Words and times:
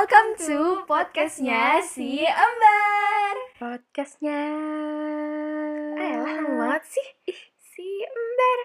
Welcome 0.00 0.32
to 0.48 0.60
podcastnya 0.88 1.84
si 1.84 2.24
Ember. 2.24 3.34
Podcastnya 3.60 4.40
Ayolah, 5.92 6.40
banget 6.40 6.84
sih. 6.88 7.08
Ih, 7.28 7.42
si 7.60 7.84
Ember. 8.08 8.58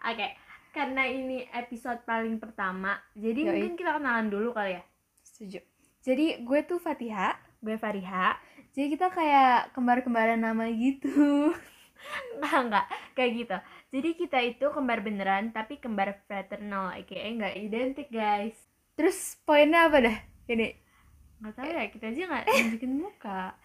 Oke, 0.00 0.28
karena 0.72 1.04
ini 1.12 1.44
episode 1.52 2.00
paling 2.08 2.40
pertama 2.40 2.96
Jadi 3.12 3.44
Yoi. 3.44 3.48
mungkin 3.52 3.72
kita 3.76 4.00
kenalan 4.00 4.32
dulu 4.32 4.56
kali 4.56 4.80
ya 4.80 4.82
Setuju. 5.20 5.60
Jadi 6.08 6.40
gue 6.40 6.60
tuh 6.64 6.80
Fatiha. 6.80 7.36
Gue 7.60 7.76
Fariha 7.76 8.40
Jadi 8.72 8.96
kita 8.96 9.12
kayak 9.12 9.76
kembar-kembaran 9.76 10.40
nama 10.40 10.72
gitu. 10.72 11.52
Enggak, 12.40 12.60
enggak, 12.64 12.86
kayak 13.12 13.30
gitu 13.44 13.56
Jadi 13.92 14.08
kita 14.16 14.38
itu 14.40 14.66
kembar 14.72 15.04
beneran 15.04 15.52
tapi 15.52 15.76
kembar 15.76 16.16
fraternal 16.24 16.96
Aka 16.96 17.28
enggak 17.28 17.60
identik 17.60 18.08
guys 18.08 18.56
Terus 18.96 19.36
poinnya 19.44 19.92
apa 19.92 20.00
dah? 20.00 20.31
Ini 20.48 20.82
Nggak 21.42 21.54
tahu 21.58 21.68
ya, 21.74 21.84
kita 21.90 22.04
aja 22.14 22.22
nggak 22.30 22.44
nunjukin 22.46 22.92
muka 23.02 23.58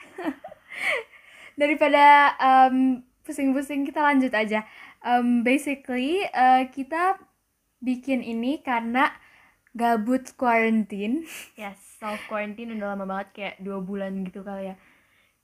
daripada 1.61 2.33
em, 2.41 3.05
pusing-pusing 3.21 3.85
kita 3.85 4.01
lanjut 4.01 4.33
aja. 4.33 4.65
Em, 5.05 5.45
basically 5.45 6.25
eh, 6.25 6.73
kita 6.73 7.21
bikin 7.77 8.25
ini 8.25 8.65
karena 8.65 9.13
gabut 9.77 10.33
quarantine. 10.33 11.21
Yes, 11.61 11.77
self 12.01 12.17
quarantine 12.25 12.73
udah 12.73 12.97
lama 12.97 13.05
banget 13.05 13.27
kayak 13.37 13.55
dua 13.61 13.77
bulan 13.77 14.25
gitu 14.25 14.41
kali 14.41 14.73
ya. 14.73 14.75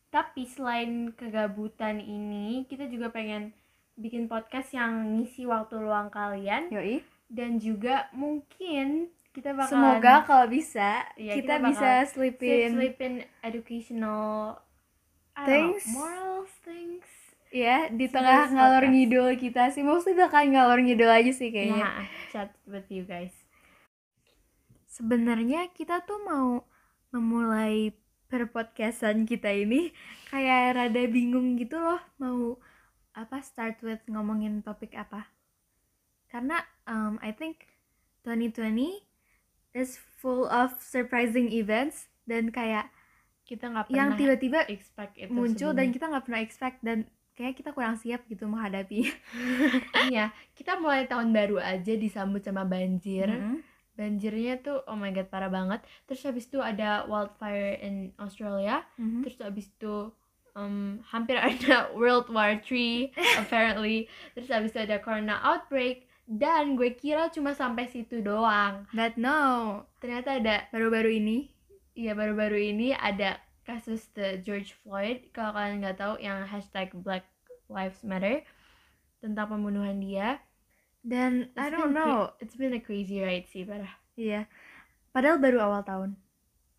Tapi 0.10 0.50
selain 0.50 1.14
kegabutan 1.14 2.02
ini, 2.02 2.66
kita 2.66 2.90
juga 2.90 3.14
pengen 3.14 3.54
bikin 3.94 4.26
podcast 4.26 4.74
yang 4.74 5.22
ngisi 5.22 5.46
waktu 5.46 5.78
luang 5.78 6.10
kalian 6.10 6.74
Yoi. 6.74 7.06
dan 7.30 7.62
juga 7.62 8.10
mungkin 8.10 9.14
kita 9.34 9.50
bakal 9.52 9.74
Semoga 9.74 10.14
kalau 10.30 10.46
bisa 10.46 11.10
Iya, 11.18 11.34
kita, 11.42 11.58
kita 11.58 11.68
bisa 11.74 11.90
bakal 12.06 12.10
selipin 12.14 12.70
selipin 12.78 13.14
educational 13.42 14.62
don't 15.34 15.42
know, 15.42 15.50
Things. 15.50 15.84
moral 15.90 16.38
things. 16.62 17.10
ya 17.50 17.86
di 17.90 18.10
tengah 18.10 18.50
ngalor 18.50 18.86
podcast. 18.86 18.94
ngidul 18.94 19.28
kita 19.38 19.64
sih. 19.74 19.82
Mostly 19.82 20.14
bakal 20.14 20.46
ngalor 20.46 20.78
ngidul 20.82 21.10
aja 21.10 21.30
sih 21.34 21.50
kayaknya. 21.50 21.86
Nah, 21.86 22.06
chat 22.34 22.50
with 22.66 22.86
you 22.90 23.06
guys. 23.06 23.34
Sebenarnya 24.90 25.70
kita 25.74 26.06
tuh 26.06 26.22
mau 26.22 26.66
memulai 27.10 27.94
perpodcastan 28.30 29.30
kita 29.30 29.54
ini 29.54 29.94
kayak 30.30 30.74
rada 30.74 31.04
bingung 31.06 31.54
gitu 31.54 31.78
loh 31.78 32.02
mau 32.18 32.58
apa 33.14 33.46
start 33.46 33.78
with 33.86 34.02
ngomongin 34.10 34.66
topik 34.66 34.98
apa. 34.98 35.30
Karena 36.30 36.58
um, 36.90 37.22
I 37.22 37.30
think 37.38 37.70
2020 38.26 39.13
is 39.74 39.98
full 40.18 40.48
of 40.48 40.78
surprising 40.80 41.50
events 41.52 42.08
dan 42.26 42.50
kayak 42.50 42.90
Kita 43.44 43.68
nggak 43.70 43.92
yang 43.92 44.16
pernah 44.16 44.20
tiba-tiba 44.20 44.60
expect 44.72 45.14
itu 45.20 45.30
muncul 45.30 45.76
dan 45.76 45.92
sebelumnya. 45.92 45.94
kita 45.94 46.06
nggak 46.10 46.26
pernah 46.26 46.42
expect 46.42 46.78
dan 46.82 46.98
kayak 47.34 47.54
kita 47.60 47.70
kurang 47.74 47.98
siap 48.00 48.24
gitu 48.30 48.48
menghadapi. 48.48 49.10
iya, 50.10 50.32
kita 50.54 50.78
mulai 50.80 51.06
tahun 51.06 51.34
baru 51.34 51.58
aja 51.60 51.94
disambut 51.98 52.42
sama 52.44 52.64
banjir. 52.64 53.28
Mm-mm. 53.30 53.60
banjirnya 53.94 54.58
tuh 54.58 54.82
oh 54.90 54.98
my 54.98 55.14
god 55.14 55.30
parah 55.30 55.54
banget 55.54 55.86
terus 56.10 56.26
habis 56.26 56.50
itu 56.50 56.58
ada 56.58 57.06
wildfire 57.06 57.78
in 57.78 58.10
Australia 58.18 58.82
Mhm. 58.98 59.22
terus 59.22 59.38
habis 59.38 59.70
itu 59.70 60.10
um, 60.58 60.98
hampir 61.14 61.38
ada 61.46 61.94
World 61.94 62.26
War 62.34 62.58
3 62.58 63.14
apparently 63.38 64.10
terus 64.34 64.50
habis 64.50 64.74
itu 64.74 64.82
ada 64.82 64.98
corona 64.98 65.38
outbreak 65.46 66.10
dan 66.24 66.80
gue 66.80 66.96
kira 66.96 67.28
cuma 67.34 67.52
sampai 67.52 67.92
situ 67.92 68.24
doang 68.24 68.88
But 68.96 69.20
no, 69.20 69.84
ternyata 70.00 70.40
ada 70.40 70.68
baru-baru 70.72 71.20
ini 71.20 71.52
ya 71.94 72.18
baru-baru 72.18 72.74
ini 72.74 72.96
ada 72.96 73.38
kasus 73.64 74.10
the 74.16 74.40
George 74.42 74.76
Floyd 74.84 75.30
kalau 75.36 75.56
kalian 75.56 75.84
nggak 75.84 76.00
tahu 76.00 76.16
yang 76.20 76.44
hashtag 76.48 76.92
Black 76.96 77.28
Lives 77.68 78.02
Matter 78.04 78.44
tentang 79.24 79.52
pembunuhan 79.52 80.00
dia 80.00 80.40
dan 81.04 81.52
I 81.60 81.68
don't 81.72 81.96
know 81.96 82.32
it's 82.40 82.56
been 82.56 82.76
a 82.76 82.82
crazy 82.84 83.20
ride 83.20 83.48
sih 83.48 83.64
parah 83.64 84.04
Iya. 84.14 84.46
Padahal 85.10 85.42
baru 85.42 85.58
awal 85.62 85.82
tahun. 85.86 86.10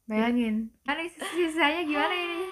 Bayangin. 0.06 0.70
Kan 0.86 1.00
sisanya 1.34 1.82
gimana 1.86 2.14
ini? 2.14 2.44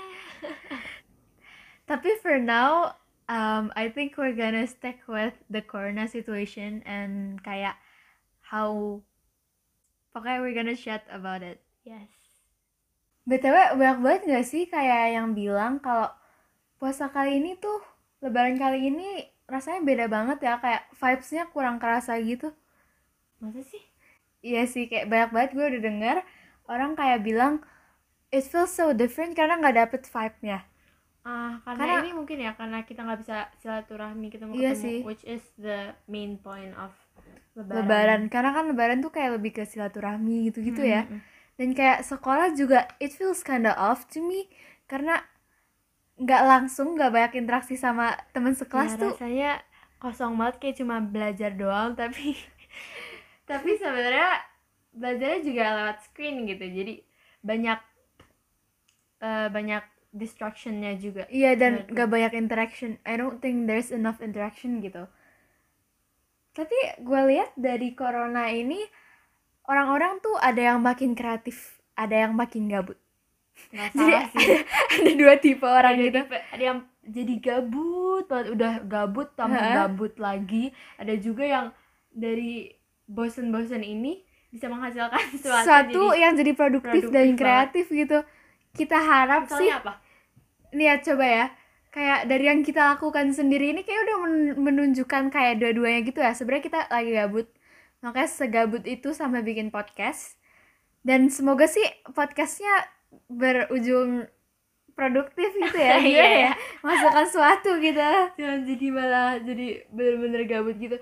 Tapi 1.91 2.09
for 2.23 2.39
now, 2.41 2.97
um, 3.33 3.73
I 3.73 3.89
think 3.89 4.21
we're 4.21 4.37
gonna 4.37 4.69
stick 4.69 5.01
with 5.09 5.33
the 5.49 5.65
corona 5.65 6.05
situation 6.17 6.85
and 6.85 7.41
kayak 7.41 7.81
how 8.45 9.01
pokoknya 10.13 10.39
we're 10.45 10.57
gonna 10.57 10.77
chat 10.77 11.09
about 11.09 11.41
it. 11.41 11.65
yes 11.89 12.13
BTW 13.25 13.79
banyak 13.81 13.99
banget 14.05 14.23
gak 14.29 14.47
sih 14.53 14.65
kayak 14.67 15.15
yang 15.17 15.29
bilang 15.39 15.79
kalau 15.79 16.11
puasa 16.79 17.07
kali 17.15 17.39
ini 17.39 17.55
tuh 17.65 17.79
lebaran 18.23 18.59
kali 18.59 18.91
ini 18.91 19.09
rasanya 19.47 19.81
beda 19.89 20.07
banget 20.11 20.39
ya 20.43 20.55
kayak 20.59 20.83
vibes-nya 21.01 21.45
kurang 21.55 21.77
kerasa 21.83 22.19
gitu. 22.19 22.51
masa 23.41 23.63
sih 23.71 23.83
Iya 24.43 24.63
sih, 24.73 24.85
kayak 24.91 25.07
banyak 25.13 25.31
banget 25.35 25.51
gue 25.57 25.67
udah 25.71 25.83
denger 25.89 26.17
orang 26.73 26.93
kayak 26.99 27.23
bilang 27.27 27.55
it 28.35 28.43
feels 28.51 28.75
so 28.75 28.91
different 28.91 29.33
karena 29.39 29.55
nggak 29.61 29.77
dapet 29.87 30.03
vibe-nya. 30.11 30.59
Ah, 31.23 31.63
karena, 31.63 31.79
Karena- 31.79 32.03
ini 32.03 32.11
mungkin 32.13 32.35
ya 32.37 32.53
karena 32.53 32.83
kita 32.83 33.01
nggak 33.01 33.21
bisa 33.23 33.37
silaturahmi 33.57 34.27
ketemu 34.27 34.53
Iya 34.53 34.75
ketemu, 34.75 34.83
sih. 34.83 34.99
which 35.07 35.23
is 35.23 35.43
the 35.55 35.95
main 36.07 36.35
point 36.37 36.75
of 36.75 36.91
lebaran. 37.55 37.79
Lebaran. 37.79 38.23
karena 38.27 38.51
kan 38.51 38.65
lebaran 38.67 38.99
tuh 38.99 39.11
kayak 39.11 39.39
lebih 39.39 39.53
ke 39.53 39.63
silaturahmi 39.63 40.51
gitu-gitu 40.51 40.83
ya. 40.83 41.07
Mm, 41.07 41.15
mm, 41.15 41.21
mm. 41.21 41.31
Dan 41.53 41.69
kayak 41.73 42.03
sekolah 42.03 42.51
juga 42.53 42.91
it 42.99 43.13
feels 43.13 43.41
kinda 43.41 43.71
off 43.73 44.11
to 44.11 44.19
me 44.19 44.51
karena 44.85 45.23
nggak 46.19 46.43
langsung 46.43 46.99
nggak 46.99 47.11
banyak 47.11 47.33
interaksi 47.39 47.77
sama 47.77 48.19
temen 48.33 48.53
sekelas 48.53 48.95
Ya, 48.95 49.01
tuh. 49.01 49.13
rasanya 49.15 49.53
kosong 49.97 50.35
banget 50.35 50.57
kayak 50.59 50.77
cuma 50.77 50.99
belajar 50.99 51.55
doang 51.55 51.95
tapi 52.01 52.35
tapi 53.45 53.71
sebenarnya 53.77 54.43
belajarnya 54.91 55.41
juga 55.41 55.63
lewat 55.79 55.99
screen 56.03 56.45
gitu 56.45 56.65
jadi 56.67 56.95
banyak 57.41 57.79
eh, 59.21 59.49
banyak 59.49 59.85
distractionnya 60.13 60.93
juga 61.01 61.25
Iya 61.33 61.57
dan 61.57 61.73
Menurut 61.73 61.89
gue. 61.89 61.95
nggak 61.97 62.09
banyak 62.15 62.33
interaction. 62.37 62.91
I 63.09 63.15
don't 63.21 63.39
think 63.43 63.65
there's 63.69 63.91
enough 63.91 64.21
interaction 64.21 64.81
gitu. 64.85 65.09
Tapi 66.53 66.77
gue 67.01 67.21
lihat 67.33 67.51
dari 67.57 67.97
corona 67.97 68.53
ini 68.53 68.77
orang-orang 69.65 70.21
tuh 70.21 70.37
ada 70.37 70.61
yang 70.75 70.81
makin 70.85 71.17
kreatif, 71.17 71.81
ada 71.97 72.29
yang 72.29 72.33
makin 72.37 72.69
gabut. 72.69 72.99
Jadi 73.73 73.89
sih 74.33 74.45
ada, 74.45 74.57
ada 75.01 75.13
dua 75.17 75.35
tipe 75.41 75.65
orang 75.65 75.95
ada 75.97 76.05
gitu. 76.05 76.21
tipe- 76.25 76.45
ada 76.53 76.63
yang 76.63 76.79
jadi 77.03 77.35
gabut 77.43 78.25
banget 78.31 78.49
udah 78.55 78.73
gabut 78.87 79.29
tambah 79.35 79.59
Heeh. 79.59 79.75
gabut 79.75 80.15
lagi 80.23 80.71
ada 80.95 81.15
juga 81.19 81.43
yang 81.43 81.67
dari 82.15 82.71
bosen-bosen 83.11 83.83
ini 83.83 84.23
bisa 84.55 84.69
menghasilkan 84.71 85.19
sesuatu, 85.35 85.67
jadi 85.99 86.23
yang 86.23 86.33
jadi 86.39 86.53
produktif, 86.55 87.03
produktif 87.03 87.11
dan 87.11 87.27
banget. 87.35 87.41
kreatif 87.41 87.87
gitu. 87.91 88.19
Kita 88.73 88.99
harap 89.01 89.49
sih, 89.49 89.69
misalnya 89.69 89.81
apa 90.73 90.81
lihat 90.81 91.01
coba 91.05 91.27
ya. 91.29 91.47
Kayak 91.93 92.25
dari 92.25 92.45
yang 92.49 92.65
kita 92.65 92.97
lakukan 92.97 93.37
sendiri 93.37 93.77
ini 93.77 93.85
kayak 93.85 94.01
udah 94.09 94.17
men- 94.25 94.57
menunjukkan 94.57 95.29
kayak 95.29 95.61
dua-duanya 95.61 96.01
gitu 96.03 96.25
ya. 96.25 96.33
Sebenarnya 96.33 96.65
kita 96.65 96.81
lagi 96.89 97.11
gabut. 97.13 97.47
Makanya 98.01 98.29
segabut 98.29 98.83
itu 98.89 99.13
sampai 99.13 99.45
bikin 99.45 99.69
podcast. 99.69 100.41
Dan 101.05 101.29
semoga 101.29 101.69
sih 101.69 101.85
podcastnya 102.17 102.89
berujung 103.29 104.25
produktif 104.93 105.53
gitu 105.53 105.77
ya. 105.77 106.01
Iya, 106.01 106.17
ya? 106.17 106.29
iya. 106.49 106.53
Masukkan 106.81 107.27
suatu 107.29 107.77
gitu. 107.77 108.01
jangan 108.37 108.61
jadi 108.65 108.87
malah 108.89 109.31
jadi 109.41 109.67
bener-bener 109.93 110.43
gabut 110.49 110.77
gitu 110.77 110.97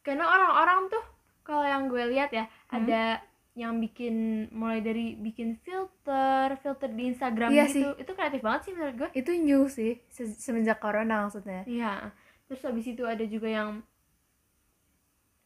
karena 0.00 0.24
orang-orang 0.24 0.88
tuh 0.88 1.04
kalau 1.44 1.64
yang 1.64 1.88
gue 1.88 2.00
lihat 2.08 2.32
ya 2.32 2.48
Hmm. 2.68 2.84
ada 2.84 3.20
yang 3.58 3.76
bikin 3.76 4.14
mulai 4.50 4.78
dari 4.78 5.12
bikin 5.14 5.58
filter 5.58 6.54
filter 6.56 6.86
di 6.88 7.10
Instagram 7.10 7.50
Iya 7.50 7.64
gitu 7.66 7.90
itu 7.98 8.12
kreatif 8.12 8.40
banget 8.40 8.60
sih 8.62 8.72
menurut 8.72 8.94
gue 8.96 9.08
Itu 9.12 9.30
new 9.34 9.66
sih 9.66 9.98
se- 10.06 10.38
semenjak 10.38 10.78
corona 10.78 11.26
maksudnya. 11.26 11.66
iya 11.66 12.14
terus 12.46 12.62
habis 12.62 12.86
itu 12.86 13.02
ada 13.02 13.24
juga 13.24 13.50
yang 13.50 13.82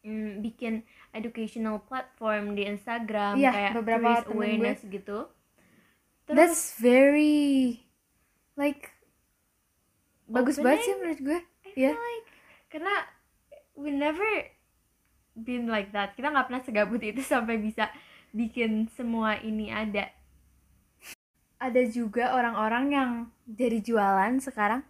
mm, 0.02 0.38
bikin 0.40 0.84
educational 1.10 1.81
platform 1.81 2.52
di 2.52 2.62
Instagram 2.64 3.34
Iya, 3.34 3.50
kayak 3.50 3.72
beberapa 3.75 4.08
temen 4.19 4.22
gue. 4.22 4.32
awareness 4.37 4.81
gitu 4.84 5.19
terus 6.22 6.37
That's 6.37 6.62
very 6.76 7.81
like 8.54 8.92
bagus 10.25 10.56
banget 10.56 10.84
sih 10.84 10.94
menurut 10.94 11.20
gue. 11.20 11.40
Iya. 11.75 11.90
feel 11.90 11.98
like 11.98 12.28
karena 12.69 12.94
we 13.75 13.90
never 13.90 14.28
been 15.34 15.67
like 15.67 15.90
that 15.90 16.12
kita 16.12 16.29
nggak 16.29 16.46
pernah 16.49 16.62
segabut 16.62 17.00
itu 17.00 17.20
sampai 17.25 17.56
bisa 17.56 17.88
bikin 18.31 18.88
semua 18.93 19.37
ini 19.38 19.69
ada 19.69 20.08
Ada 21.56 21.87
juga 21.87 22.34
orang-orang 22.34 22.84
yang 22.90 23.11
jadi 23.46 23.79
jualan 23.79 24.43
sekarang. 24.43 24.82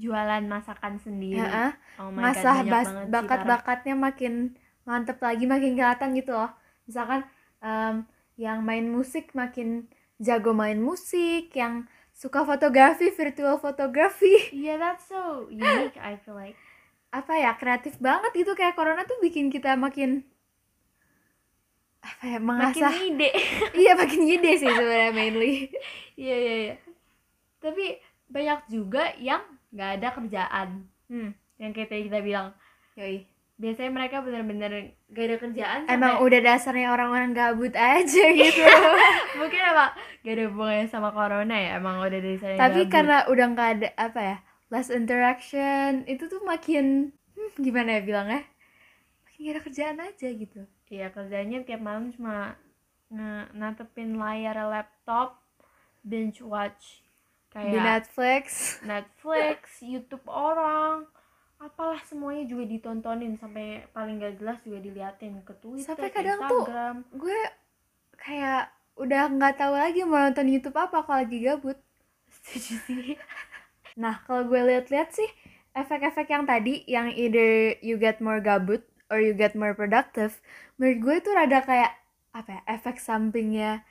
jualan 0.00 0.48
masakan 0.48 0.96
sendiri 0.96 1.44
Heeh. 1.44 1.70
oh 2.00 2.08
my 2.08 2.32
God, 2.32 2.40
Masah 2.40 2.56
parah. 2.64 3.04
bakat-bakatnya 3.04 3.92
makin 3.92 4.56
mantep 4.88 5.20
lagi, 5.20 5.44
makin 5.44 5.76
kelihatan 5.76 6.16
gitu 6.16 6.32
loh. 6.32 6.48
Misalkan 6.88 7.20
em, 7.60 8.08
yang 8.40 8.64
main 8.64 8.88
musik 8.88 9.36
makin 9.36 9.84
jago 10.16 10.56
main 10.56 10.80
musik 10.80 11.52
yang 11.52 11.84
suka 12.16 12.44
fotografi 12.44 13.12
virtual 13.12 13.60
fotografi 13.60 14.52
yeah 14.52 14.76
that's 14.76 15.04
so 15.04 15.48
unique 15.48 15.96
I 16.00 16.16
feel 16.16 16.36
like 16.36 16.56
apa 17.10 17.32
ya 17.36 17.52
kreatif 17.54 17.98
banget 17.98 18.30
gitu. 18.34 18.54
Kayak 18.54 18.74
corona 18.74 19.02
tuh 19.02 19.18
bikin 19.18 19.50
kita 19.50 19.74
makin 19.74 20.22
apa 22.00 22.24
ya 22.24 22.38
makin 22.40 22.80
mengasah 22.80 22.96
ide 22.96 23.28
iya 23.84 23.92
makin 23.92 24.24
ide 24.24 24.50
sih 24.56 24.66
sebenarnya 24.66 25.12
mainly. 25.12 25.68
Iya 26.16 26.36
iya 26.36 26.54
iya. 26.64 26.74
Tapi 27.60 28.00
banyak 28.26 28.60
juga 28.68 29.12
yang 29.20 29.42
nggak 29.70 29.90
ada 30.00 30.08
kerjaan. 30.14 30.68
Hmm. 31.10 31.34
yang 31.58 31.74
kayak 31.74 31.90
tadi 31.90 32.06
kita 32.06 32.22
bilang. 32.22 32.54
Yoi. 32.96 33.26
Biasanya 33.60 33.92
mereka 33.92 34.24
bener-bener 34.24 34.96
gak 35.12 35.24
ada 35.28 35.36
kerjaan 35.36 35.80
emang 35.84 36.16
sampai- 36.16 36.24
udah 36.24 36.40
dasarnya 36.40 36.88
orang-orang 36.88 37.36
gabut 37.36 37.76
aja 37.76 38.24
gitu. 38.32 38.64
Mungkin 39.40 39.60
emang 39.60 39.92
gak 40.24 40.32
ada 40.32 40.42
hubungannya 40.48 40.86
sama 40.88 41.12
corona 41.12 41.52
ya 41.52 41.76
emang 41.76 42.00
udah 42.00 42.08
dari 42.14 42.36
sana 42.36 42.56
tapi 42.56 42.88
karena 42.88 43.28
udah 43.28 43.46
nggak 43.52 43.68
ada 43.76 43.88
apa 43.96 44.20
ya 44.20 44.36
less 44.70 44.88
interaction 44.88 46.06
itu 46.06 46.26
tuh 46.26 46.40
makin 46.42 47.10
hmm, 47.34 47.50
gimana 47.58 47.98
ya 47.98 48.02
bilangnya 48.02 48.42
makin 49.24 49.38
gak 49.40 49.52
ada 49.52 49.62
kerjaan 49.62 49.98
aja 50.00 50.28
gitu 50.30 50.60
Iya 50.90 51.06
kerjanya 51.10 51.62
tiap 51.62 51.78
malam 51.78 52.10
cuma 52.10 52.58
natepin 53.50 54.14
layar 54.14 54.58
laptop 54.66 55.38
binge 56.02 56.42
watch 56.42 57.02
di 57.50 57.50
kayak 57.50 57.82
Netflix 57.82 58.44
Netflix, 58.82 59.82
YouTube 59.82 60.22
orang, 60.26 61.06
apalah 61.58 61.98
semuanya 62.06 62.46
juga 62.46 62.62
ditontonin 62.64 63.34
sampai 63.34 63.86
paling 63.90 64.18
gak 64.18 64.38
jelas 64.38 64.58
juga 64.62 64.78
diliatin 64.78 65.42
ke 65.42 65.54
Twitter, 65.58 65.86
Sampai 65.90 66.10
kadang 66.10 66.46
tuh- 66.46 66.62
Instagram. 66.62 66.96
gue 67.10 67.40
kayak 68.14 68.70
udah 68.94 69.22
nggak 69.30 69.54
tahu 69.56 69.74
lagi 69.74 70.02
mau 70.02 70.22
nonton 70.22 70.46
YouTube 70.46 70.76
apa 70.76 71.02
kalau 71.02 71.22
lagi 71.22 71.38
gabut 71.40 71.78
Setuju 72.34 72.74
sih. 72.86 73.14
Nah, 73.96 74.22
kalau 74.26 74.46
gue 74.46 74.60
lihat-lihat 74.60 75.10
sih 75.14 75.30
efek-efek 75.74 76.26
yang 76.30 76.44
tadi 76.46 76.82
yang 76.90 77.10
either 77.14 77.78
you 77.82 77.94
get 77.96 78.18
more 78.18 78.42
gabut 78.42 78.82
or 79.10 79.18
you 79.18 79.34
get 79.34 79.58
more 79.58 79.74
productive, 79.74 80.38
menurut 80.78 80.98
gue 81.02 81.14
itu 81.26 81.30
rada 81.34 81.58
kayak 81.62 81.92
apa 82.30 82.58
ya, 82.58 82.62
efek 82.70 83.02
sampingnya 83.02 83.82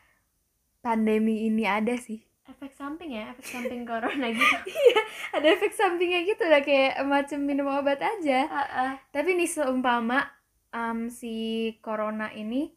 pandemi 0.80 1.48
ini 1.48 1.68
ada 1.68 1.96
sih. 2.00 2.24
Efek 2.50 2.74
samping 2.74 3.14
ya, 3.14 3.30
efek 3.30 3.46
samping 3.46 3.86
corona 3.86 4.34
gitu. 4.34 4.58
Ada 5.38 5.54
efek 5.54 5.70
sampingnya 5.70 6.26
gitu 6.26 6.50
lah 6.50 6.66
kayak 6.66 6.98
macam 7.06 7.46
minum 7.46 7.70
obat 7.70 8.02
aja. 8.02 8.50
Ah, 8.50 8.58
ah. 8.74 8.92
Tapi 9.14 9.38
nih 9.38 9.46
seumpama 9.46 10.26
um, 10.74 11.14
si 11.14 11.70
corona 11.86 12.34
ini 12.34 12.74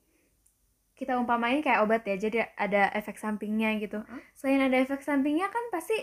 kita 0.92 1.16
umpamain 1.16 1.64
kayak 1.64 1.88
obat 1.88 2.04
ya, 2.04 2.20
jadi 2.20 2.52
ada 2.52 2.92
efek 2.92 3.16
sampingnya 3.16 3.80
gitu. 3.80 4.04
Selain 4.36 4.60
ada 4.60 4.76
efek 4.76 5.00
sampingnya 5.00 5.48
kan 5.48 5.64
pasti 5.72 5.96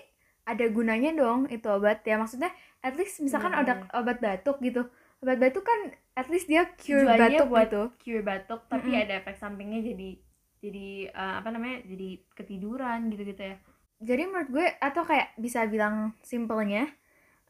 ada 0.49 0.65
gunanya 0.73 1.13
dong 1.13 1.45
itu 1.53 1.67
obat 1.69 2.01
ya. 2.01 2.17
Maksudnya 2.17 2.49
at 2.81 2.97
least 2.97 3.21
misalkan 3.21 3.53
Bener-bener. 3.53 3.85
obat 3.93 4.17
obat 4.17 4.17
batuk 4.23 4.57
gitu. 4.65 4.89
Obat 5.21 5.37
batuk 5.37 5.63
kan 5.67 5.79
at 6.17 6.27
least 6.33 6.49
dia 6.49 6.65
cure 6.79 7.05
Tujuannya 7.05 7.21
batuk 7.21 7.47
buat 7.47 7.67
gitu. 7.69 7.83
Cure 8.01 8.23
batuk, 8.25 8.61
tapi 8.65 8.89
Mm-mm. 8.91 9.03
ada 9.05 9.13
efek 9.21 9.35
sampingnya 9.37 9.79
jadi 9.85 10.09
jadi 10.59 10.87
eh, 11.13 11.33
apa 11.39 11.49
namanya? 11.53 11.85
Jadi 11.85 12.09
ketiduran 12.33 13.13
gitu-gitu 13.13 13.43
ya. 13.45 13.55
Jadi 13.99 14.21
menurut 14.25 14.49
gue 14.49 14.67
atau 14.79 15.03
kayak 15.03 15.35
bisa 15.35 15.67
bilang 15.67 16.15
simpelnya 16.23 16.87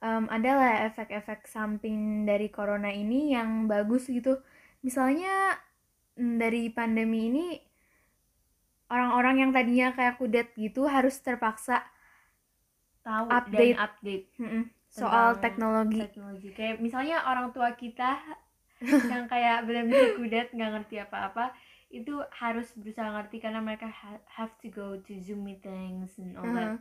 um, 0.01 0.25
adalah 0.33 0.89
efek-efek 0.89 1.45
samping 1.45 2.25
dari 2.25 2.49
corona 2.49 2.89
ini 2.89 3.37
yang 3.37 3.69
bagus 3.69 4.09
gitu. 4.09 4.41
Misalnya 4.81 5.55
mm, 6.17 6.35
dari 6.41 6.73
pandemi 6.73 7.29
ini 7.29 7.47
orang-orang 8.89 9.45
yang 9.45 9.51
tadinya 9.53 9.93
kayak 9.93 10.17
kudet 10.17 10.49
gitu 10.57 10.89
harus 10.89 11.21
terpaksa 11.21 11.85
Tahu 12.99 13.25
Update. 13.31 13.73
dan 13.73 13.79
update 13.79 14.25
mm-mm, 14.37 14.63
soal 14.89 15.39
teknologi. 15.39 15.99
teknologi 16.03 16.49
kayak 16.51 16.83
misalnya 16.83 17.23
orang 17.23 17.49
tua 17.55 17.73
kita 17.73 18.19
yang 19.11 19.25
kayak 19.27 19.63
benar-benar 19.67 20.19
kudet 20.19 20.47
nggak 20.51 20.71
ngerti 20.79 20.95
apa-apa 21.03 21.51
itu 21.89 22.21
harus 22.37 22.69
berusaha 22.77 23.09
ngerti 23.09 23.41
karena 23.41 23.59
mereka 23.65 23.89
ha- 23.89 24.21
have 24.29 24.53
to 24.61 24.69
go 24.69 24.93
to 25.01 25.17
zoom 25.17 25.41
meetings 25.41 26.21
and 26.21 26.37
all 26.37 26.45
that. 26.45 26.77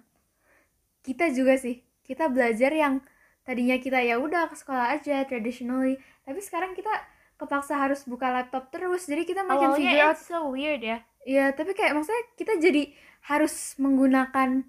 Kita 1.01 1.33
juga 1.33 1.57
sih, 1.57 1.81
kita 2.05 2.29
belajar 2.29 2.69
yang 2.69 3.01
tadinya 3.41 3.81
kita 3.81 4.05
ya 4.05 4.21
udah 4.21 4.53
ke 4.53 4.57
sekolah 4.61 4.93
aja 4.93 5.25
traditionally, 5.25 5.97
tapi 6.29 6.45
sekarang 6.45 6.77
kita 6.77 6.93
kepaksa 7.41 7.81
harus 7.81 8.05
buka 8.05 8.29
laptop 8.29 8.69
terus, 8.69 9.09
jadi 9.09 9.25
kita 9.25 9.47
makin 9.49 9.73
figure 9.73 9.97
awalnya 9.97 10.13
out 10.13 10.17
it's 10.21 10.29
so 10.29 10.53
weird 10.53 10.83
ya 10.85 11.01
Iya, 11.25 11.53
tapi 11.53 11.73
kayak 11.77 11.93
maksudnya 11.93 12.25
kita 12.37 12.57
jadi 12.57 12.89
harus 13.29 13.77
menggunakan 13.77 14.65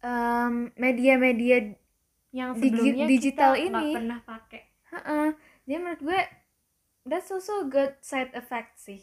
em, 0.00 0.54
media-media 0.74 1.76
yang 2.30 2.54
Digi- 2.54 2.70
sebelumnya 2.70 3.06
digital 3.06 3.52
kita 3.54 3.66
ini. 3.68 3.86
pernah 3.92 4.20
pakai 4.22 4.62
Heeh. 4.90 5.28
Jadi 5.62 5.78
menurut 5.78 6.02
gue 6.02 6.20
that's 7.04 7.30
also 7.30 7.62
a 7.62 7.66
good 7.66 7.94
side 8.00 8.32
effect 8.32 8.78
sih. 8.78 9.02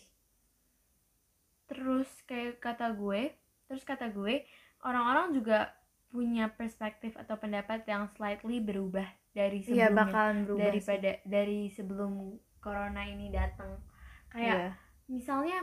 terus 1.67 2.07
kayak 2.23 2.63
kata 2.63 2.95
gue 2.95 3.35
terus 3.67 3.83
kata 3.83 4.07
gue 4.07 4.47
orang-orang 4.79 5.35
juga 5.35 5.75
punya 6.07 6.47
perspektif 6.47 7.19
atau 7.19 7.35
pendapat 7.35 7.83
yang 7.83 8.07
slightly 8.15 8.63
berubah 8.63 9.03
dari 9.35 9.59
Iya 9.59 9.91
sebelumnya 9.91 9.91
bakalan 9.91 10.37
berubah 10.47 10.63
daripada 10.63 11.11
dari 11.27 11.67
sebelum 11.67 12.11
corona 12.57 13.03
ini 13.03 13.27
datang 13.27 13.83
kayak 14.31 14.55
Iya. 14.55 14.69
misalnya 15.11 15.59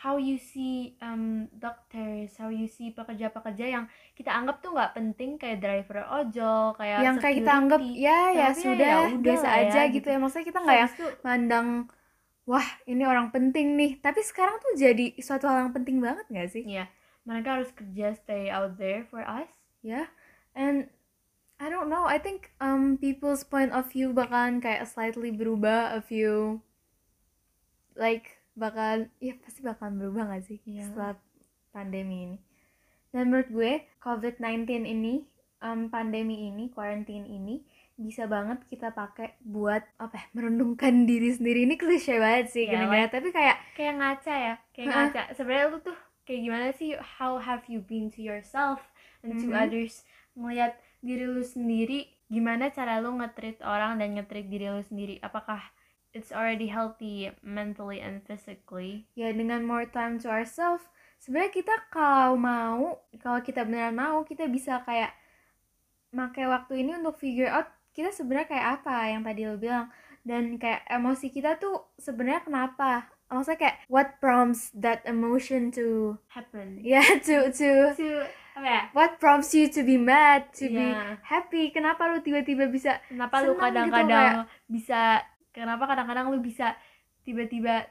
how 0.00 0.16
you 0.16 0.40
see 0.40 0.96
um, 1.04 1.44
doctors, 1.60 2.32
how 2.40 2.48
you 2.48 2.64
see 2.64 2.88
pekerja-pekerja 2.96 3.66
yang 3.68 3.84
kita 4.16 4.32
anggap 4.32 4.64
tuh 4.64 4.72
nggak 4.72 4.96
penting 4.96 5.36
kayak 5.36 5.60
driver 5.60 6.00
ojol, 6.08 6.72
kayak 6.80 7.04
Yang 7.04 7.16
kayak 7.20 7.36
kita 7.44 7.52
anggap 7.52 7.80
security. 7.84 8.04
ya 8.08 8.20
ya 8.32 8.48
Tapi 8.48 8.64
ya 8.64 8.64
sudah 8.64 8.88
ya 8.88 8.98
udah 9.12 9.20
biasa 9.20 9.46
lah 9.46 9.56
ya, 9.60 9.68
aja 9.68 9.80
gitu 9.92 9.94
gitu. 10.00 10.08
ya. 10.08 10.16
Maksudnya 10.16 10.46
kita 10.48 10.58
nggak 10.64 10.78
yang 10.80 10.90
mandang 11.20 11.68
wah 12.48 12.68
ini 12.88 13.02
orang 13.04 13.28
penting 13.28 13.76
nih. 13.76 14.00
Tapi 14.00 14.20
sekarang 14.24 14.56
tuh 14.64 14.72
jadi 14.80 15.06
suatu 15.20 15.44
hal 15.46 15.68
yang 15.68 15.72
penting 15.76 16.00
banget 16.00 16.24
gak 16.32 16.48
sih? 16.48 16.64
Iya, 16.64 16.88
mereka 17.28 17.60
harus 17.60 17.70
kerja 17.76 18.16
stay 18.16 18.48
out 18.48 18.80
there 18.80 19.04
for 19.06 19.20
us. 19.20 19.52
Ya. 19.84 20.08
And 20.56 20.88
I 21.60 21.68
don't 21.68 21.92
know. 21.92 22.08
I 22.08 22.16
think 22.16 22.56
um 22.56 22.96
people's 22.96 23.44
point 23.44 23.76
of 23.76 23.92
view 23.92 24.16
bakalan 24.16 24.64
kayak 24.64 24.88
slightly 24.88 25.28
berubah 25.28 25.92
a 25.92 26.00
few 26.00 26.64
like 27.92 28.39
bakalan 28.52 29.08
ya 29.18 29.34
pasti 29.36 29.60
bakalan 29.60 29.96
berubah 29.96 30.30
gak 30.30 30.44
sih 30.44 30.58
Iya. 30.62 30.86
setelah 30.86 31.14
pandemi 31.70 32.16
ini. 32.26 32.38
Dan 33.10 33.28
menurut 33.28 33.48
gue 33.48 33.72
COVID-19 33.98 34.66
ini 34.84 35.26
um, 35.60 35.86
pandemi 35.86 36.46
ini, 36.46 36.68
quarantine 36.68 37.24
ini 37.24 37.62
bisa 37.94 38.24
banget 38.24 38.64
kita 38.66 38.90
pakai 38.90 39.36
buat 39.40 39.84
apa 39.96 40.14
ya, 40.14 40.24
merenungkan 40.32 40.94
diri 41.10 41.30
sendiri 41.30 41.62
ini 41.62 41.74
klise 41.74 42.16
banget 42.16 42.48
sih 42.48 42.64
Iya, 42.64 42.80
kedengarannya. 42.80 43.08
tapi 43.10 43.28
kayak 43.30 43.56
Kayak 43.72 43.94
ngaca 43.94 44.34
ya, 44.34 44.54
kayak 44.70 44.86
Ha-ha. 44.86 44.98
ngaca. 45.04 45.22
Sebenarnya 45.34 45.66
lu 45.68 45.78
tuh 45.80 45.96
kayak 46.22 46.40
gimana 46.42 46.66
sih? 46.72 46.88
How 46.96 47.36
have 47.36 47.66
you 47.66 47.80
been 47.80 48.08
to 48.08 48.20
yourself 48.20 48.80
and 49.20 49.36
to 49.36 49.48
Mhm. 49.48 49.58
others? 49.58 50.02
Melihat 50.32 50.74
diri 51.00 51.24
lu 51.24 51.42
sendiri, 51.42 52.06
gimana 52.26 52.70
cara 52.70 52.98
lu 52.98 53.10
nge-treat 53.12 53.58
orang 53.60 53.98
dan 53.98 54.14
nge-treat 54.14 54.46
diri 54.46 54.70
lu 54.70 54.80
sendiri? 54.80 55.18
Apakah 55.18 55.58
it's 56.12 56.30
already 56.30 56.66
healthy 56.66 57.30
mentally 57.40 57.98
and 57.98 58.22
physically? 58.22 59.06
ya 59.12 59.30
dengan 59.30 59.62
more 59.62 59.84
time 59.84 60.16
to 60.16 60.26
ourselves 60.26 60.82
sebenarnya 61.18 61.52
kita 61.54 61.74
kalau 61.88 62.34
mau 62.34 62.98
kalau 63.18 63.38
kita 63.38 63.62
beneran 63.62 63.94
mau 63.94 64.22
kita 64.22 64.46
bisa 64.46 64.80
kayak 64.82 65.12
pakai 66.10 66.44
waktu 66.44 66.82
ini 66.82 66.96
untuk 66.96 67.16
figure 67.16 67.46
out 67.48 67.68
kita 67.90 68.10
sebenarnya 68.10 68.48
kayak 68.48 68.66
apa 68.76 68.96
yang 69.08 69.22
tadi 69.22 69.42
lo 69.44 69.54
bilang 69.54 69.86
dan 70.20 70.56
kayak 70.56 70.82
emosi 70.86 71.28
kita 71.28 71.56
tuh 71.56 71.94
sebenarnya 71.96 72.42
kenapa 72.42 72.90
maksudnya 73.26 73.58
kayak 73.60 73.76
what 73.86 74.18
prompts 74.18 74.74
that 74.74 75.00
emotion 75.04 75.70
to 75.70 76.18
Happen. 76.28 76.80
ya 76.82 76.98
to 77.20 77.48
to 77.48 77.70
To 77.94 78.08
apa 78.50 78.66
ya? 78.66 78.82
what 78.90 79.16
prompts 79.16 79.54
you 79.54 79.70
to 79.70 79.80
be 79.80 79.94
mad 79.94 80.50
to 80.52 80.66
be 80.66 80.82
Iya. 80.82 81.22
happy 81.22 81.70
kenapa 81.70 82.10
lu 82.10 82.18
tiba-tiba 82.18 82.66
bisa 82.66 82.98
kenapa 83.06 83.46
lu 83.46 83.54
gitu, 83.54 83.62
kadang-kadang 83.62 84.42
kayak- 84.42 84.48
bisa 84.66 85.00
kenapa 85.50 85.86
kadang-kadang 85.86 86.30
lu 86.30 86.38
bisa 86.40 86.74
tiba-tiba 87.22 87.86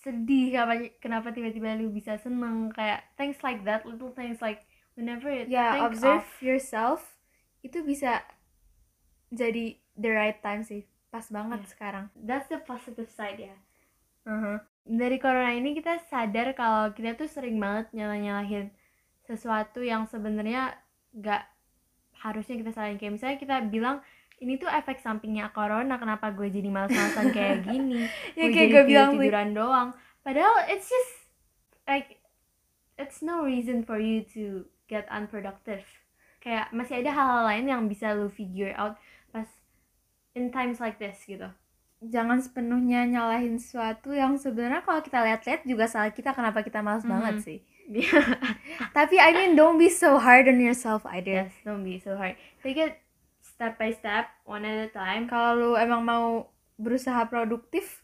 sedih? 0.00 0.54
Kenapa 0.56 0.74
kenapa 0.98 1.28
tiba-tiba 1.30 1.76
lu 1.76 1.92
bisa 1.92 2.16
seneng? 2.16 2.72
Kayak 2.72 3.04
things 3.14 3.38
like 3.44 3.62
that 3.68 3.84
little 3.84 4.12
things 4.12 4.40
like 4.40 4.64
whenever 4.96 5.28
you 5.28 5.46
ya 5.46 5.76
think 5.76 5.86
observe 5.92 6.24
of 6.24 6.28
yourself 6.40 7.00
itu 7.60 7.84
bisa 7.84 8.24
jadi 9.30 9.78
the 9.94 10.10
right 10.10 10.38
time 10.40 10.64
sih. 10.64 10.88
Pas 11.10 11.26
banget 11.28 11.66
Iya. 11.66 11.70
sekarang. 11.74 12.04
That's 12.16 12.46
the 12.48 12.62
positive 12.62 13.10
side 13.10 13.38
ya. 13.38 13.56
Uh-huh. 14.20 14.60
dari 14.84 15.16
corona 15.16 15.56
ini 15.56 15.72
kita 15.72 15.96
sadar 16.12 16.52
kalau 16.52 16.92
kita 16.92 17.16
tuh 17.16 17.24
sering 17.24 17.56
banget 17.56 17.88
nyalah-nyalahin 17.96 18.68
sesuatu 19.24 19.80
yang 19.80 20.04
sebenarnya 20.04 20.76
nggak 21.14 21.44
harusnya 22.20 22.60
kita 22.60 22.70
salahin. 22.74 22.98
Kayak 23.00 23.14
misalnya 23.16 23.38
kita 23.38 23.56
bilang 23.64 24.04
ini 24.40 24.56
tuh 24.56 24.66
efek 24.66 24.98
sampingnya 24.98 25.52
corona 25.52 25.96
kenapa 25.96 26.32
gue 26.32 26.48
jadi 26.48 26.66
malas-malasan 26.66 27.28
kayak 27.30 27.56
gini? 27.68 28.08
Ya 28.34 28.48
gue 28.48 28.52
kayak 28.52 28.68
jadi 28.68 28.72
gue 28.72 28.82
bilang 28.84 29.10
tidur 29.12 29.22
tiduran 29.28 29.50
doang. 29.52 29.88
Padahal 30.20 30.64
it's 30.66 30.88
just 30.88 31.12
like 31.84 32.20
it's 32.96 33.20
no 33.20 33.44
reason 33.44 33.84
for 33.84 34.00
you 34.00 34.24
to 34.32 34.64
get 34.86 35.04
unproductive. 35.08 35.84
Kayak 36.40 36.72
masih 36.72 37.04
ada 37.04 37.12
hal-hal 37.12 37.42
lain 37.46 37.64
yang 37.68 37.82
bisa 37.84 38.16
lu 38.16 38.32
figure 38.32 38.72
out 38.74 38.96
pas 39.28 39.44
in 40.32 40.48
times 40.48 40.80
like 40.80 40.96
this 40.96 41.20
gitu. 41.24 41.52
Jangan 42.00 42.40
sepenuhnya 42.40 43.04
nyalahin 43.04 43.60
sesuatu 43.60 44.16
yang 44.16 44.40
sebenarnya 44.40 44.80
kalau 44.80 45.04
kita 45.04 45.20
lihat-lihat 45.20 45.68
juga 45.68 45.84
salah 45.84 46.08
kita 46.08 46.32
kenapa 46.32 46.64
kita 46.64 46.80
malas 46.80 47.04
Mhm. 47.04 47.12
banget 47.12 47.34
sih. 47.44 47.58
Tapi 48.96 49.16
I 49.18 49.34
mean 49.34 49.52
don't 49.52 49.76
be 49.76 49.90
so 49.90 50.16
hard 50.16 50.48
on 50.48 50.62
yourself 50.62 51.04
either. 51.12 51.44
Yes 51.44 51.52
don't 51.60 51.84
be 51.84 52.00
so 52.00 52.16
hard. 52.16 52.40
Take 52.64 52.78
it 52.78 52.96
step 53.60 53.76
by 53.76 53.92
step 53.92 54.32
one 54.48 54.64
at 54.64 54.88
a 54.88 54.90
time. 54.96 55.28
Kalau 55.28 55.52
lu 55.52 55.70
emang 55.76 56.00
mau 56.00 56.48
berusaha 56.80 57.28
produktif 57.28 58.00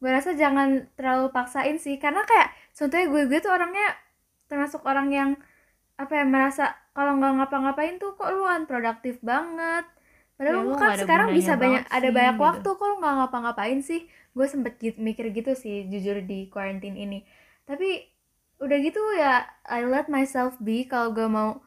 gue 0.00 0.08
rasa 0.08 0.32
jangan 0.38 0.86
terlalu 0.94 1.34
paksain 1.34 1.76
sih. 1.82 1.98
Karena 1.98 2.22
kayak 2.22 2.54
contohnya 2.78 3.06
gue 3.10 3.22
gue 3.26 3.38
tuh 3.42 3.50
orangnya 3.50 3.90
termasuk 4.46 4.86
orang 4.86 5.10
yang 5.10 5.30
apa 5.98 6.14
ya 6.14 6.24
merasa 6.24 6.78
kalau 6.94 7.18
nggak 7.18 7.42
ngapa-ngapain 7.42 7.98
tuh 7.98 8.14
kok 8.14 8.30
lu 8.30 8.46
unproduktif 8.46 9.18
banget. 9.18 9.84
Ya, 9.84 10.34
padahal 10.38 10.54
lu 10.62 10.72
lu 10.72 10.74
kan 10.78 10.96
sekarang 10.96 11.28
bisa 11.34 11.58
banyak 11.58 11.84
banget 11.84 11.92
ada 11.92 12.08
sih, 12.08 12.14
banyak 12.14 12.36
gitu. 12.38 12.46
waktu 12.46 12.68
kok 12.70 12.86
lu 12.86 12.96
nggak 13.02 13.14
ngapa-ngapain 13.18 13.78
sih. 13.82 14.00
Gue 14.30 14.46
sempet 14.46 14.78
gitu, 14.78 14.96
mikir 15.02 15.34
gitu 15.34 15.58
sih 15.58 15.90
jujur 15.90 16.22
di 16.22 16.46
quarantine 16.48 16.94
ini. 16.94 17.26
Tapi 17.66 18.06
udah 18.62 18.78
gitu 18.78 19.02
ya 19.18 19.42
I 19.66 19.82
let 19.84 20.06
myself 20.06 20.54
be 20.62 20.86
kalau 20.86 21.10
gue 21.12 21.26
mau 21.26 21.60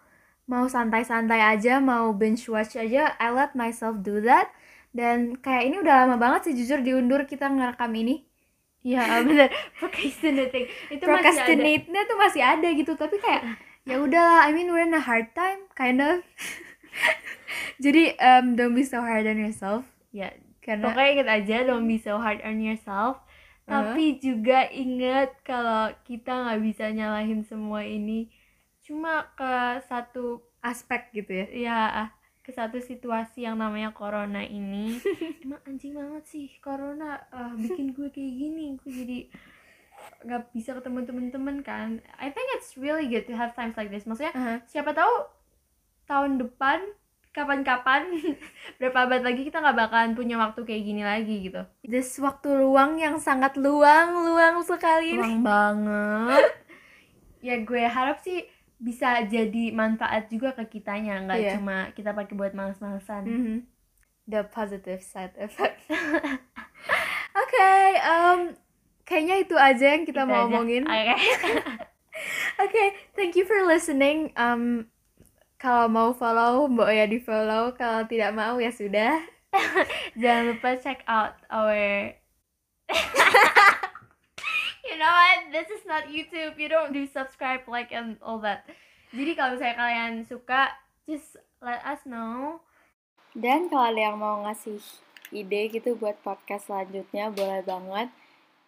mau 0.44 0.68
santai-santai 0.68 1.40
aja 1.40 1.80
mau 1.80 2.12
binge 2.12 2.46
watch 2.52 2.76
aja 2.76 3.16
I 3.16 3.30
let 3.32 3.56
myself 3.56 4.04
do 4.04 4.20
that. 4.28 4.52
Dan 4.94 5.42
kayak 5.42 5.74
ini 5.74 5.76
udah 5.82 6.06
lama 6.06 6.22
banget 6.22 6.52
sih 6.52 6.54
jujur 6.54 6.86
diundur 6.86 7.26
kita 7.26 7.50
ngerekam 7.50 7.90
ini. 7.98 8.28
Ya 8.84 9.08
bener. 9.28 9.50
Procrastinating. 9.80 10.70
Itu 10.92 11.04
masih 11.08 11.10
ada. 11.10 11.32
Procrastinate-nya 11.34 12.02
tuh 12.06 12.18
masih 12.20 12.42
ada 12.44 12.68
gitu 12.70 12.92
tapi 12.94 13.16
kayak 13.18 13.42
ya 13.90 14.00
udahlah 14.00 14.48
I 14.48 14.52
mean 14.54 14.70
we're 14.70 14.86
in 14.86 14.94
a 14.94 15.02
hard 15.02 15.32
time 15.34 15.66
kind 15.74 16.04
of. 16.04 16.22
Jadi 17.84 18.16
um, 18.22 18.54
don't 18.54 18.76
be 18.78 18.86
so 18.86 19.02
hard 19.02 19.26
on 19.26 19.40
yourself. 19.40 19.88
Ya 20.14 20.36
karena 20.64 20.92
pokoknya 20.92 21.10
inget 21.12 21.28
aja 21.28 21.56
don't 21.68 21.88
be 21.90 21.98
so 22.00 22.20
hard 22.20 22.40
on 22.44 22.60
yourself. 22.60 23.24
Uh-huh. 23.64 23.80
tapi 23.80 24.20
juga 24.20 24.68
inget 24.76 25.40
kalau 25.48 25.88
kita 26.04 26.36
nggak 26.36 26.60
bisa 26.68 26.92
nyalahin 26.92 27.48
semua 27.48 27.88
ini 27.88 28.28
cuma 28.84 29.32
ke 29.34 29.54
satu 29.88 30.44
aspek 30.60 31.12
gitu 31.12 31.32
ya? 31.32 31.48
Ya 31.52 31.80
ke 32.44 32.52
satu 32.52 32.76
situasi 32.84 33.48
yang 33.48 33.56
namanya 33.56 33.96
corona 33.96 34.44
ini. 34.44 35.00
Emang 35.44 35.64
anjing 35.64 35.96
banget 35.96 36.24
sih 36.28 36.52
corona 36.60 37.24
ah, 37.32 37.56
bikin 37.56 37.96
gue 37.96 38.12
kayak 38.12 38.34
gini. 38.36 38.76
Gue 38.78 38.92
jadi 38.92 39.20
nggak 40.28 40.52
bisa 40.52 40.76
ketemu 40.76 41.08
temen-temen 41.08 41.58
kan. 41.64 41.90
I 42.20 42.28
think 42.28 42.48
it's 42.60 42.76
really 42.76 43.08
good 43.08 43.24
to 43.28 43.36
have 43.36 43.56
times 43.56 43.80
like 43.80 43.88
this. 43.88 44.04
Maksudnya 44.04 44.36
Uh-huh. 44.36 44.58
siapa 44.68 44.92
tahu 44.92 45.14
tahun 46.04 46.36
depan 46.44 46.84
kapan-kapan 47.32 48.12
berapa 48.78 49.08
abad 49.08 49.24
lagi 49.24 49.48
kita 49.48 49.58
nggak 49.58 49.80
bakalan 49.80 50.14
punya 50.14 50.36
waktu 50.36 50.68
kayak 50.68 50.84
gini 50.84 51.02
lagi 51.02 51.48
gitu. 51.48 51.64
This 51.82 52.20
waktu 52.20 52.60
luang 52.60 53.00
yang 53.00 53.18
sangat 53.18 53.56
luang 53.56 54.28
luang 54.28 54.60
sekali. 54.62 55.16
Ini 55.16 55.20
Luang 55.24 55.40
banget. 55.42 56.44
Ya 57.44 57.60
gue 57.60 57.84
harap 57.84 58.24
sih 58.24 58.48
bisa 58.84 59.24
jadi 59.24 59.72
manfaat 59.72 60.28
juga 60.28 60.52
ke 60.52 60.68
kitanya 60.70 61.24
nggak 61.24 61.40
Iya. 61.40 61.52
cuma 61.56 61.78
kita 61.96 62.12
pakai 62.12 62.36
buat 62.36 62.52
males-malesan 62.52 63.24
Mhm. 63.24 63.58
the 64.28 64.44
positive 64.52 65.00
side 65.00 65.32
effect 65.40 65.80
oke 67.42 67.72
um, 68.04 68.40
kayaknya 69.04 69.36
itu 69.40 69.56
aja 69.56 69.96
yang 69.96 70.04
kita 70.04 70.24
Itu 70.24 70.30
mau 70.30 70.44
aja. 70.44 70.52
omongin 70.52 70.84
Oke. 70.84 71.16
Oke, 72.62 72.84
thank 73.18 73.34
you 73.34 73.42
for 73.44 73.58
listening. 73.66 74.30
Um, 74.38 74.86
kalau 75.58 75.90
mau 75.90 76.14
follow, 76.14 76.70
Mbak 76.70 76.90
ya 76.94 77.06
di 77.10 77.18
follow. 77.18 77.74
Kalau 77.74 78.06
tidak 78.06 78.38
mau 78.38 78.62
ya 78.62 78.70
sudah. 78.70 79.18
Jangan 80.22 80.54
lupa 80.54 80.78
check 80.78 81.02
out 81.10 81.34
our 81.50 82.14
You 84.94 85.02
know 85.02 85.10
what? 85.10 85.50
This 85.50 85.74
is 85.74 85.90
not 85.90 86.06
YouTube. 86.06 86.62
You 86.62 86.70
don't 86.70 86.94
do 86.94 87.10
subscribe, 87.10 87.66
like 87.66 87.90
and 87.90 88.22
all 88.22 88.38
that. 88.46 88.70
Jadi 89.10 89.34
kalau 89.34 89.58
misalnya 89.58 89.74
kalian 89.82 90.22
suka, 90.22 90.70
just 91.10 91.34
let 91.66 91.82
us 91.82 92.06
know. 92.06 92.62
Dan 93.34 93.74
kalau 93.74 93.90
ada 93.90 94.14
yang 94.14 94.22
mau 94.22 94.46
ngasih 94.46 94.78
ide 95.34 95.74
gitu 95.74 95.98
buat 95.98 96.22
podcast 96.22 96.70
selanjutnya, 96.70 97.34
boleh 97.34 97.66
banget. 97.66 98.14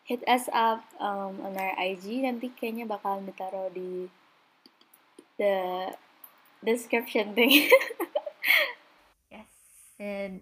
Hit 0.09 0.25
us 0.25 0.49
up 0.49 0.81
um, 0.97 1.45
on 1.45 1.53
our 1.61 1.77
IG. 1.77 2.25
Nanti 2.25 2.49
kayaknya 2.57 2.89
bakalan 2.89 3.29
ditaruh 3.29 3.69
di 3.69 4.09
the 5.37 5.93
description 6.65 7.37
thing. 7.37 7.53
Yes. 9.29 9.49
And 10.01 10.41